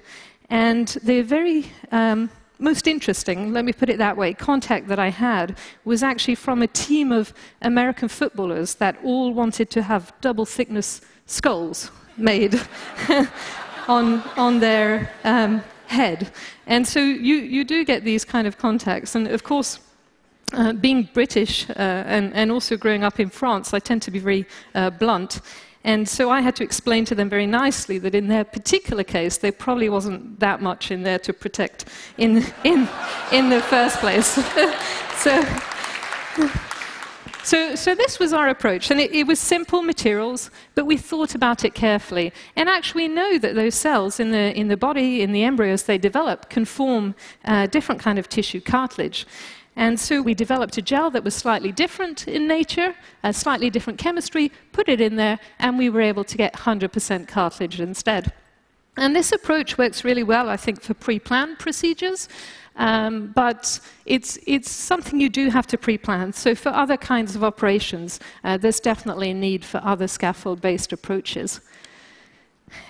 And 0.52 0.90
the 1.02 1.22
very 1.22 1.72
um, 1.94 2.30
most 2.60 2.86
interesting, 2.86 3.54
let 3.54 3.64
me 3.64 3.72
put 3.72 3.90
it 3.90 3.98
that 4.00 4.18
way, 4.18 4.34
contact 4.34 4.90
that 4.90 5.00
I 5.00 5.08
had 5.08 5.58
was 5.86 6.04
actually 6.04 6.36
from 6.36 6.62
a 6.62 6.68
team 6.68 7.14
of 7.14 7.34
American 7.62 8.10
footballers 8.10 8.76
that 8.76 8.98
all 9.02 9.34
wanted 9.34 9.70
to 9.72 9.82
have 9.82 10.14
double 10.20 10.46
thickness 10.46 11.00
skulls 11.26 11.90
made 12.18 12.60
on, 13.88 14.22
on 14.36 14.60
their 14.60 15.10
um, 15.24 15.64
head. 15.88 16.32
And 16.68 16.86
so 16.86 17.00
you, 17.00 17.36
you 17.36 17.64
do 17.64 17.86
get 17.86 18.04
these 18.04 18.26
kind 18.26 18.46
of 18.46 18.58
contacts. 18.58 19.16
And 19.16 19.28
of 19.28 19.44
course, 19.44 19.80
uh, 20.52 20.74
being 20.74 21.08
British 21.14 21.70
uh, 21.70 21.74
and, 21.78 22.34
and, 22.34 22.52
also 22.52 22.76
growing 22.76 23.06
up 23.06 23.22
in 23.22 23.30
France, 23.30 23.74
I 23.74 23.80
tend 23.80 24.02
to 24.02 24.12
be 24.12 24.20
very 24.20 24.46
uh, 24.76 24.90
blunt. 24.90 25.40
And 25.84 26.08
so 26.08 26.30
I 26.30 26.42
had 26.42 26.56
to 26.58 26.64
explain 26.64 27.06
to 27.06 27.16
them 27.16 27.30
very 27.30 27.48
nicely 27.48 27.98
that 28.00 28.14
in 28.14 28.28
their 28.28 28.44
particular 28.44 29.04
case, 29.04 29.38
there 29.38 29.52
probably 29.52 29.90
wasn't 29.90 30.40
that 30.40 30.62
much 30.62 30.92
in 30.92 31.04
there 31.04 31.20
to 31.20 31.34
protect 31.34 31.86
in, 32.18 32.46
in, 32.64 32.88
in 33.32 33.50
the 33.50 33.62
first 33.62 33.98
place. 33.98 34.28
so, 35.18 35.44
So, 37.44 37.74
so 37.74 37.96
this 37.96 38.20
was 38.20 38.34
our 38.34 38.50
approach, 38.50 38.92
and 38.92 39.00
it, 39.00 39.12
it, 39.12 39.26
was 39.26 39.40
simple 39.40 39.82
materials, 39.82 40.52
but 40.76 40.86
we 40.86 40.96
thought 40.96 41.34
about 41.34 41.66
it 41.66 41.74
carefully. 41.74 42.32
And 42.56 42.70
actually, 42.70 43.08
we 43.08 43.16
know 43.16 43.40
that 43.40 43.56
those 43.56 43.74
cells 43.74 44.20
in 44.20 44.30
the, 44.30 44.56
in 44.56 44.68
the 44.68 44.78
body, 44.78 45.24
in 45.24 45.32
the 45.32 45.44
embryos 45.44 45.84
they 45.84 45.98
develop, 45.98 46.52
can 46.52 46.66
form 46.66 47.16
uh, 47.46 47.66
different 47.66 48.00
kind 48.00 48.20
of 48.20 48.30
tissue 48.30 48.62
cartilage. 48.62 49.26
And 49.76 50.00
so 50.00 50.22
we 50.22 50.34
developed 50.34 50.78
a 50.78 50.82
gel 50.82 51.10
that 51.12 51.24
was 51.24 51.34
slightly 51.34 51.72
different 51.72 52.28
in 52.28 52.48
nature, 52.48 52.94
a 53.24 53.34
slightly 53.34 53.70
different 53.70 53.98
chemistry, 53.98 54.52
put 54.74 54.90
it 54.90 55.00
in 55.00 55.16
there, 55.16 55.40
and 55.60 55.78
we 55.78 55.90
were 55.90 56.02
able 56.02 56.24
to 56.26 56.38
get 56.38 56.54
100% 56.54 57.28
cartilage 57.28 57.80
instead. 57.80 58.34
And 58.98 59.16
this 59.16 59.32
approach 59.32 59.78
works 59.78 60.04
really 60.04 60.24
well, 60.24 60.50
I 60.50 60.58
think, 60.58 60.82
for 60.82 60.94
pre 60.94 61.20
planned 61.20 61.60
procedures. 61.60 62.28
Um, 62.76 63.32
but 63.36 63.80
it's, 64.06 64.38
it's 64.48 64.70
something 64.72 65.20
you 65.20 65.30
do 65.30 65.50
have 65.50 65.68
to 65.68 65.78
pre 65.78 65.98
plan. 65.98 66.34
So, 66.34 66.56
for 66.56 66.70
other 66.70 66.98
kinds 66.98 67.36
of 67.36 67.44
operations, 67.44 68.20
uh, 68.44 68.58
there's 68.58 68.80
definitely 68.80 69.32
a 69.32 69.34
need 69.34 69.64
for 69.64 69.82
other 69.84 70.08
scaffold 70.08 70.62
based 70.62 70.92
approaches. 70.94 71.62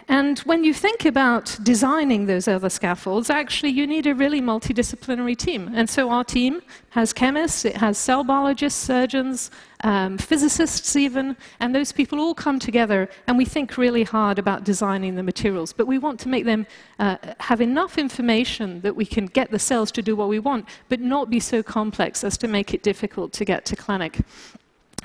And 0.07 0.39
when 0.39 0.63
you 0.63 0.73
think 0.73 1.05
about 1.05 1.57
designing 1.63 2.25
those 2.25 2.47
other 2.47 2.69
scaffolds, 2.69 3.29
actually 3.29 3.69
you 3.69 3.88
need 3.88 4.07
a 4.07 4.15
really 4.15 4.41
multidisciplinary 4.41 5.38
team. 5.38 5.71
And 5.73 5.89
so 5.89 6.09
our 6.09 6.23
team 6.23 6.61
has 6.91 7.13
chemists, 7.13 7.65
it 7.65 7.77
has 7.77 7.97
cell 7.97 8.23
biologists, 8.23 8.81
surgeons, 8.81 9.51
um, 9.83 10.17
physicists 10.17 10.95
even, 10.95 11.35
and 11.59 11.73
those 11.73 11.91
people 11.91 12.19
all 12.19 12.35
come 12.35 12.59
together 12.59 13.09
and 13.27 13.38
we 13.38 13.45
think 13.45 13.77
really 13.77 14.03
hard 14.03 14.38
about 14.38 14.63
designing 14.63 15.15
the 15.15 15.23
materials. 15.23 15.73
But 15.73 15.88
we 15.88 15.97
want 15.97 16.19
to 16.21 16.29
make 16.29 16.45
them 16.45 16.67
uh, 17.00 17.17
have 17.39 17.61
enough 17.61 17.97
information 17.97 18.81
that 18.81 18.95
we 18.95 19.05
can 19.05 19.25
get 19.25 19.51
the 19.51 19.59
cells 19.59 19.91
to 19.93 20.01
do 20.01 20.15
what 20.15 20.29
we 20.29 20.39
want, 20.39 20.67
but 20.89 21.00
not 21.00 21.29
be 21.29 21.39
so 21.39 21.63
complex 21.63 22.23
as 22.23 22.38
to 22.39 22.47
make 22.47 22.73
it 22.73 22.83
difficult 22.83 23.33
to 23.33 23.45
get 23.45 23.65
to 23.65 23.75
clinic. 23.75 24.19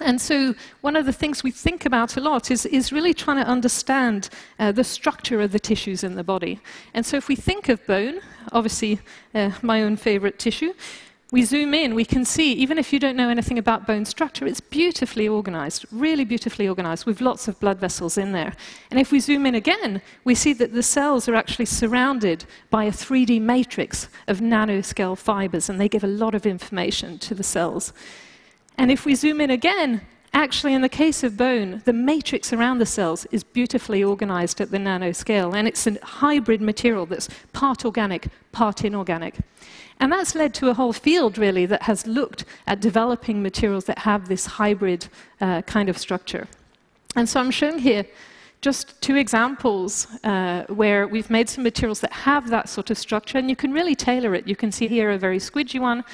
And 0.01 0.21
so, 0.21 0.55
one 0.83 0.95
of 0.95 1.07
the 1.07 1.13
things 1.13 1.43
we 1.43 1.51
think 1.51 1.87
about 1.87 2.17
a 2.17 2.21
lot 2.21 2.51
is, 2.51 2.67
is 2.67 2.93
really 2.93 3.15
trying 3.15 3.43
to 3.43 3.51
understand 3.51 4.29
uh, 4.59 4.71
the 4.71 4.85
structure 4.85 5.41
of 5.41 5.53
the 5.53 5.59
tissues 5.59 6.05
in 6.05 6.17
the 6.17 6.25
body. 6.25 6.61
And 6.93 7.07
so, 7.07 7.17
if 7.17 7.29
we 7.29 7.37
think 7.37 7.71
of 7.71 7.85
bone, 7.87 8.21
obviously 8.53 9.01
uh, 9.35 9.53
my 9.63 9.83
own 9.83 9.97
favorite 9.97 10.39
tissue, 10.39 10.75
we 11.33 11.43
zoom 11.43 11.75
in, 11.75 11.97
we 11.97 12.05
can 12.05 12.25
see, 12.25 12.53
even 12.53 12.79
if 12.79 12.93
you 12.93 13.01
don't 13.01 13.17
know 13.17 13.29
anything 13.29 13.59
about 13.59 13.87
bone 13.87 14.05
structure, 14.05 14.47
it's 14.47 14.61
beautifully 14.61 15.27
organized, 15.27 15.85
really 15.91 16.25
beautifully 16.25 16.69
organized, 16.69 17.05
with 17.05 17.21
lots 17.21 17.49
of 17.49 17.59
blood 17.59 17.81
vessels 17.81 18.17
in 18.17 18.31
there. 18.31 18.53
And 18.93 19.01
if 19.01 19.11
we 19.11 19.19
zoom 19.19 19.45
in 19.45 19.57
again, 19.57 20.03
we 20.25 20.37
see 20.37 20.53
that 20.53 20.73
the 20.73 20.85
cells 20.85 21.29
are 21.29 21.35
actually 21.35 21.67
surrounded 21.67 22.45
by 22.71 22.85
a 22.85 22.93
3D 22.93 23.41
matrix 23.41 24.09
of 24.29 24.39
nanoscale 24.39 25.19
fibers, 25.19 25.69
and 25.69 25.81
they 25.81 25.89
give 25.89 26.05
a 26.05 26.09
lot 26.09 26.35
of 26.35 26.47
information 26.47 27.19
to 27.19 27.35
the 27.35 27.43
cells. 27.43 27.93
And 28.79 28.91
if 28.91 29.07
we 29.07 29.15
zoom 29.15 29.41
in 29.41 29.51
again, 29.51 30.03
actually, 30.33 30.75
in 30.75 30.83
the 30.83 30.89
case 30.89 31.23
of 31.23 31.37
bone, 31.37 31.83
the 31.85 31.93
matrix 31.93 32.53
around 32.53 32.79
the 32.79 32.87
cells 32.87 33.27
is 33.27 33.43
beautifully 33.43 34.05
organized 34.05 34.61
at 34.61 34.71
the 34.71 34.79
nanoscale, 34.79 35.55
and 35.55 35.67
it's 35.67 35.87
a 35.87 35.99
hybrid 36.05 36.61
material 36.61 37.07
that's 37.07 37.29
part 37.53 37.85
organic, 37.85 38.29
part 38.53 38.85
inorganic. 38.85 39.37
And 39.99 40.13
that's 40.13 40.35
led 40.35 40.53
to 40.55 40.69
a 40.69 40.75
whole 40.75 40.93
field, 40.93 41.39
really, 41.39 41.65
that 41.67 41.83
has 41.83 42.07
looked 42.07 42.45
at 42.67 42.81
developing 42.81 43.43
materials 43.43 43.87
that 43.87 44.01
have 44.01 44.29
this 44.29 44.45
hybrid 44.45 45.09
uh, 45.41 45.63
kind 45.63 45.89
of 45.89 45.97
structure. 45.97 46.47
And 47.15 47.27
so 47.27 47.41
I'm 47.41 47.51
showing 47.51 47.79
here 47.79 48.05
just 48.61 49.01
two 49.01 49.17
examples 49.17 50.07
uh, 50.23 50.65
where 50.69 51.07
we've 51.09 51.31
made 51.31 51.49
some 51.49 51.65
materials 51.65 52.01
that 52.01 52.13
have 52.13 52.51
that 52.51 52.69
sort 52.69 52.91
of 52.91 52.99
structure, 52.99 53.39
and 53.39 53.49
you 53.49 53.57
can 53.57 53.73
really 53.73 53.95
tailor 53.95 54.35
it. 54.35 54.47
You 54.47 54.57
can 54.57 54.71
see 54.71 54.87
here 54.87 55.11
a 55.11 55.19
very 55.19 55.39
squidgy 55.39 55.81
one, 55.81 56.05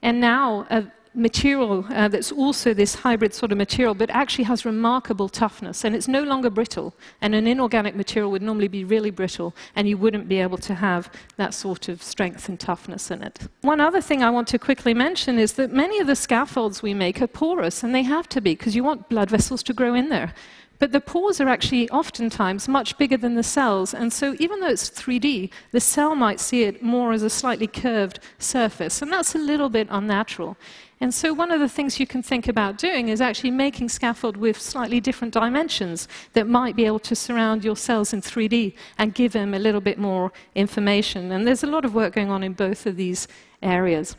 and 0.00 0.18
now 0.18 0.66
a, 0.70 0.84
material 1.14 1.84
uh, 1.90 2.08
that's 2.08 2.32
also 2.32 2.74
this 2.74 2.94
hybrid 2.94 3.34
sort 3.34 3.52
of 3.52 3.58
material, 3.58 3.94
but 3.94 4.10
actually 4.10 4.44
has 4.44 4.64
remarkable 4.64 5.28
toughness, 5.28 5.84
and 5.84 5.94
it's 5.94 6.08
no 6.08 6.22
longer 6.22 6.50
brittle. 6.50 6.94
And 7.20 7.34
an 7.34 7.46
inorganic 7.46 7.94
material 7.94 8.30
would 8.30 8.42
normally 8.42 8.68
be 8.68 8.84
really 8.84 9.10
brittle, 9.10 9.54
and 9.76 9.88
you 9.88 9.96
wouldn't 9.96 10.28
be 10.28 10.40
able 10.40 10.58
to 10.58 10.74
have 10.74 11.10
that 11.36 11.54
sort 11.54 11.88
of 11.88 12.02
strength 12.02 12.48
and 12.48 12.58
toughness 12.58 13.10
in 13.10 13.22
it. 13.22 13.40
One 13.62 13.80
other 13.80 14.00
thing 14.00 14.22
I 14.22 14.30
want 14.30 14.48
to 14.48 14.58
quickly 14.58 14.94
mention 14.94 15.38
is 15.38 15.54
that 15.54 15.72
many 15.72 15.98
of 15.98 16.06
the 16.06 16.16
scaffolds 16.16 16.82
we 16.82 16.94
make 16.94 17.22
are 17.22 17.26
porous, 17.26 17.82
and 17.82 17.94
they 17.94 18.02
have 18.02 18.28
to 18.30 18.40
be, 18.40 18.54
because 18.54 18.74
you 18.74 18.84
want 18.84 19.08
blood 19.08 19.30
vessels 19.30 19.62
to 19.64 19.72
grow 19.72 19.94
in 19.94 20.08
there. 20.08 20.34
But 20.78 20.92
the 20.92 21.00
pores 21.00 21.40
are 21.40 21.48
actually 21.48 21.88
oftentimes 21.90 22.68
much 22.68 22.98
bigger 22.98 23.16
than 23.16 23.36
the 23.36 23.42
cells, 23.42 23.94
and 23.94 24.12
so 24.12 24.34
even 24.38 24.60
though 24.60 24.68
it's 24.68 24.90
3D, 24.90 25.50
the 25.70 25.80
cell 25.80 26.14
might 26.14 26.40
see 26.40 26.64
it 26.64 26.82
more 26.82 27.12
as 27.12 27.22
a 27.22 27.30
slightly 27.30 27.66
curved 27.66 28.18
surface, 28.38 29.00
and 29.00 29.12
that's 29.12 29.34
a 29.34 29.38
little 29.38 29.68
bit 29.68 29.86
unnatural. 29.90 30.56
And 31.04 31.12
so, 31.12 31.34
one 31.34 31.50
of 31.50 31.60
the 31.60 31.68
things 31.68 32.00
you 32.00 32.06
can 32.06 32.22
think 32.22 32.48
about 32.48 32.78
doing 32.78 33.10
is 33.10 33.20
actually 33.20 33.50
making 33.50 33.90
scaffold 33.90 34.38
with 34.38 34.58
slightly 34.58 35.00
different 35.00 35.34
dimensions 35.34 36.08
that 36.32 36.46
might 36.46 36.76
be 36.76 36.86
able 36.86 37.00
to 37.00 37.14
surround 37.14 37.62
your 37.62 37.76
cells 37.76 38.14
in 38.14 38.22
3D 38.22 38.72
and 38.96 39.12
give 39.12 39.32
them 39.32 39.52
a 39.52 39.58
little 39.58 39.82
bit 39.82 39.98
more 39.98 40.32
information. 40.54 41.30
And 41.30 41.46
there's 41.46 41.62
a 41.62 41.66
lot 41.66 41.84
of 41.84 41.94
work 41.94 42.14
going 42.14 42.30
on 42.30 42.42
in 42.42 42.54
both 42.54 42.86
of 42.86 42.96
these 42.96 43.28
areas. 43.60 44.16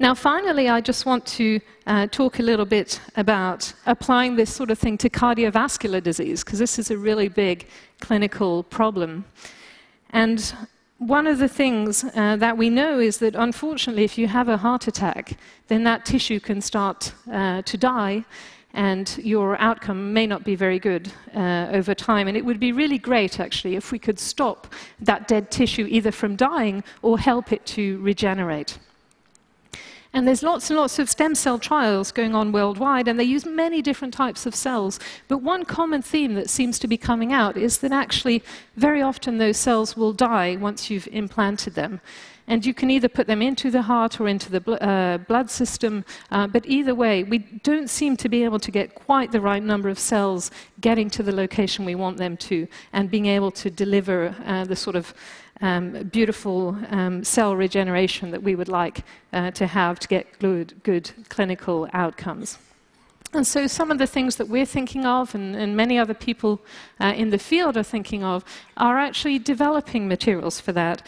Now, 0.00 0.12
finally, 0.16 0.68
I 0.68 0.80
just 0.80 1.06
want 1.06 1.24
to 1.38 1.60
uh, 1.86 2.08
talk 2.08 2.40
a 2.40 2.42
little 2.42 2.66
bit 2.66 3.00
about 3.14 3.72
applying 3.86 4.34
this 4.34 4.52
sort 4.52 4.72
of 4.72 4.80
thing 4.80 4.98
to 4.98 5.08
cardiovascular 5.08 6.02
disease, 6.02 6.42
because 6.42 6.58
this 6.58 6.80
is 6.80 6.90
a 6.90 6.98
really 6.98 7.28
big 7.28 7.68
clinical 8.00 8.64
problem. 8.64 9.24
And 10.10 10.52
one 10.98 11.26
of 11.26 11.38
the 11.38 11.48
things 11.48 12.04
uh, 12.04 12.36
that 12.36 12.56
we 12.56 12.70
know 12.70 12.98
is 12.98 13.18
that 13.18 13.34
unfortunately, 13.34 14.04
if 14.04 14.16
you 14.16 14.28
have 14.28 14.48
a 14.48 14.56
heart 14.56 14.88
attack, 14.88 15.36
then 15.68 15.84
that 15.84 16.06
tissue 16.06 16.40
can 16.40 16.60
start 16.60 17.12
uh, 17.30 17.62
to 17.62 17.76
die, 17.76 18.24
and 18.72 19.18
your 19.18 19.60
outcome 19.60 20.12
may 20.12 20.26
not 20.26 20.44
be 20.44 20.54
very 20.54 20.78
good 20.78 21.12
uh, 21.34 21.68
over 21.70 21.94
time. 21.94 22.28
And 22.28 22.36
it 22.36 22.44
would 22.44 22.60
be 22.60 22.72
really 22.72 22.98
great, 22.98 23.40
actually, 23.40 23.76
if 23.76 23.92
we 23.92 23.98
could 23.98 24.18
stop 24.18 24.72
that 25.00 25.28
dead 25.28 25.50
tissue 25.50 25.86
either 25.88 26.12
from 26.12 26.36
dying 26.36 26.82
or 27.02 27.18
help 27.18 27.52
it 27.52 27.64
to 27.66 27.98
regenerate. 28.00 28.78
And 30.16 30.26
there's 30.26 30.42
lots 30.42 30.70
and 30.70 30.78
lots 30.78 30.98
of 30.98 31.10
stem 31.10 31.34
cell 31.34 31.58
trials 31.58 32.10
going 32.10 32.34
on 32.34 32.50
worldwide, 32.50 33.06
and 33.06 33.20
they 33.20 33.24
use 33.24 33.44
many 33.44 33.82
different 33.82 34.14
types 34.14 34.46
of 34.46 34.54
cells. 34.54 34.98
But 35.28 35.42
one 35.42 35.66
common 35.66 36.00
theme 36.00 36.32
that 36.36 36.48
seems 36.48 36.78
to 36.78 36.88
be 36.88 36.96
coming 36.96 37.34
out 37.34 37.58
is 37.58 37.76
that 37.78 37.92
actually, 37.92 38.42
very 38.76 39.02
often 39.02 39.36
those 39.36 39.58
cells 39.58 39.94
will 39.94 40.14
die 40.14 40.56
once 40.56 40.88
you've 40.88 41.06
implanted 41.12 41.74
them. 41.74 42.00
And 42.48 42.64
you 42.64 42.72
can 42.72 42.90
either 42.90 43.10
put 43.10 43.26
them 43.26 43.42
into 43.42 43.70
the 43.70 43.82
heart 43.82 44.18
or 44.18 44.26
into 44.26 44.50
the 44.50 44.60
bl 44.60 44.74
uh, 44.80 45.18
blood 45.18 45.50
system, 45.50 46.02
uh, 46.30 46.46
but 46.46 46.64
either 46.64 46.94
way, 46.94 47.22
we 47.22 47.38
don't 47.62 47.90
seem 47.90 48.16
to 48.16 48.28
be 48.30 48.42
able 48.42 48.60
to 48.60 48.70
get 48.70 48.94
quite 48.94 49.32
the 49.32 49.40
right 49.42 49.62
number 49.62 49.90
of 49.90 49.98
cells 49.98 50.50
getting 50.80 51.10
to 51.10 51.22
the 51.22 51.32
location 51.32 51.84
we 51.84 51.94
want 51.94 52.16
them 52.16 52.38
to 52.38 52.66
and 52.94 53.10
being 53.10 53.26
able 53.26 53.50
to 53.50 53.68
deliver 53.68 54.34
uh, 54.46 54.64
the 54.64 54.76
sort 54.76 54.96
of 54.96 55.12
um, 55.60 56.04
beautiful 56.04 56.76
um, 56.90 57.24
cell 57.24 57.56
regeneration 57.56 58.30
that 58.30 58.42
we 58.42 58.54
would 58.54 58.68
like 58.68 59.04
uh, 59.32 59.50
to 59.52 59.66
have 59.66 59.98
to 60.00 60.08
get 60.08 60.38
good, 60.38 60.82
good 60.82 61.10
clinical 61.28 61.88
outcomes. 61.92 62.58
And 63.32 63.46
so, 63.46 63.66
some 63.66 63.90
of 63.90 63.98
the 63.98 64.06
things 64.06 64.36
that 64.36 64.48
we're 64.48 64.66
thinking 64.66 65.04
of, 65.04 65.34
and, 65.34 65.56
and 65.56 65.76
many 65.76 65.98
other 65.98 66.14
people 66.14 66.60
uh, 67.00 67.12
in 67.16 67.30
the 67.30 67.38
field 67.38 67.76
are 67.76 67.82
thinking 67.82 68.22
of, 68.22 68.44
are 68.76 68.98
actually 68.98 69.38
developing 69.38 70.08
materials 70.08 70.60
for 70.60 70.72
that. 70.72 71.06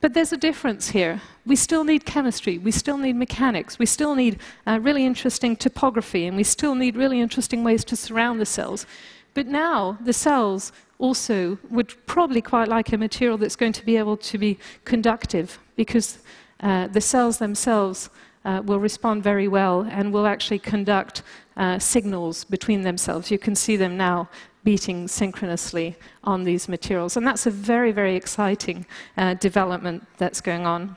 But 0.00 0.14
there's 0.14 0.32
a 0.32 0.36
difference 0.36 0.90
here. 0.90 1.20
We 1.46 1.56
still 1.56 1.84
need 1.84 2.04
chemistry, 2.04 2.58
we 2.58 2.70
still 2.70 2.98
need 2.98 3.16
mechanics, 3.16 3.78
we 3.78 3.86
still 3.86 4.14
need 4.14 4.38
uh, 4.66 4.78
really 4.82 5.06
interesting 5.06 5.56
topography, 5.56 6.26
and 6.26 6.36
we 6.36 6.44
still 6.44 6.74
need 6.74 6.96
really 6.96 7.20
interesting 7.20 7.64
ways 7.64 7.84
to 7.84 7.96
surround 7.96 8.40
the 8.40 8.46
cells. 8.46 8.86
But 9.34 9.46
now 9.46 9.98
the 10.04 10.12
cells 10.12 10.72
also 11.04 11.58
would 11.70 11.90
probably 12.06 12.40
quite 12.40 12.68
like 12.76 12.90
a 12.94 12.96
material 12.96 13.36
that's 13.36 13.56
going 13.56 13.74
to 13.74 13.84
be 13.84 13.96
able 13.98 14.16
to 14.16 14.38
be 14.38 14.58
conductive 14.86 15.58
because 15.76 16.18
uh, 16.60 16.86
the 16.96 17.00
cells 17.00 17.36
themselves 17.36 18.08
uh, 18.46 18.62
will 18.64 18.80
respond 18.80 19.22
very 19.22 19.46
well 19.46 19.86
and 19.90 20.12
will 20.14 20.26
actually 20.26 20.58
conduct 20.58 21.22
uh, 21.58 21.78
signals 21.78 22.44
between 22.44 22.82
themselves. 22.82 23.30
You 23.30 23.38
can 23.38 23.54
see 23.54 23.76
them 23.76 23.96
now 23.98 24.28
beating 24.64 25.06
synchronously 25.06 25.94
on 26.32 26.44
these 26.44 26.70
materials. 26.70 27.16
And 27.18 27.26
that's 27.26 27.46
a 27.46 27.50
very, 27.50 27.92
very 27.92 28.16
exciting 28.16 28.86
uh, 29.18 29.34
development 29.34 30.06
that's 30.16 30.40
going 30.40 30.64
on. 30.66 30.96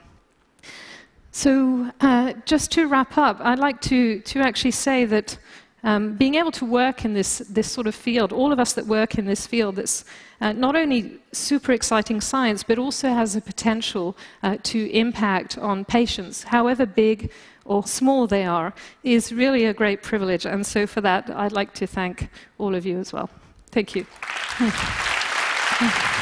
So, 1.31 1.91
uh, 1.99 2.33
just 2.45 2.71
to 2.71 2.87
wrap 2.87 3.17
up, 3.17 3.37
I'd 3.41 3.59
like 3.59 3.81
to, 3.81 4.21
to 4.21 4.39
actually 4.39 4.71
say 4.71 5.05
that 5.05 5.37
um, 5.83 6.15
being 6.15 6.35
able 6.35 6.51
to 6.51 6.65
work 6.65 7.05
in 7.05 7.13
this, 7.13 7.39
this 7.49 7.71
sort 7.71 7.87
of 7.87 7.95
field, 7.95 8.33
all 8.33 8.51
of 8.51 8.59
us 8.59 8.73
that 8.73 8.85
work 8.87 9.17
in 9.17 9.25
this 9.25 9.45
field, 9.45 9.75
that's 9.75 10.05
uh, 10.41 10.51
not 10.51 10.75
only 10.75 11.19
super 11.31 11.71
exciting 11.71 12.19
science, 12.21 12.63
but 12.63 12.77
also 12.79 13.09
has 13.09 13.35
a 13.35 13.41
potential 13.41 14.17
uh, 14.43 14.57
to 14.63 14.89
impact 14.91 15.57
on 15.57 15.85
patients, 15.85 16.43
however 16.43 16.85
big 16.85 17.31
or 17.65 17.85
small 17.85 18.27
they 18.27 18.45
are, 18.45 18.73
is 19.03 19.31
really 19.31 19.65
a 19.65 19.73
great 19.73 20.01
privilege. 20.01 20.45
And 20.45 20.65
so, 20.65 20.87
for 20.87 21.01
that, 21.01 21.29
I'd 21.29 21.51
like 21.51 21.73
to 21.75 21.87
thank 21.87 22.29
all 22.57 22.75
of 22.75 22.85
you 22.85 22.97
as 22.97 23.13
well. 23.13 23.29
Thank 23.71 23.95
you. 23.95 24.05